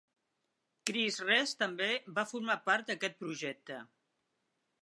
Chris 0.89 1.19
Rest 1.27 1.59
també 1.65 1.89
va 2.21 2.25
formar 2.31 2.57
part 2.71 2.91
d'aquest 2.91 3.23
projecte. 3.23 3.79